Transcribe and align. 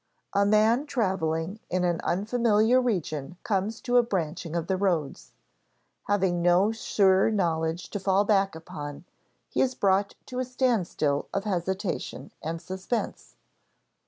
A 0.33 0.47
man 0.47 0.87
traveling 0.87 1.59
in 1.69 1.83
an 1.83 2.01
unfamiliar 2.03 2.81
region 2.81 3.37
comes 3.43 3.79
to 3.81 3.97
a 3.97 4.01
branching 4.01 4.55
of 4.55 4.65
the 4.65 4.75
roads. 4.75 5.33
Having 6.07 6.41
no 6.41 6.71
sure 6.71 7.29
knowledge 7.29 7.91
to 7.91 7.99
fall 7.99 8.25
back 8.25 8.55
upon, 8.55 9.05
he 9.47 9.61
is 9.61 9.75
brought 9.75 10.15
to 10.25 10.39
a 10.39 10.43
standstill 10.43 11.27
of 11.35 11.43
hesitation 11.43 12.31
and 12.41 12.59
suspense. 12.59 13.35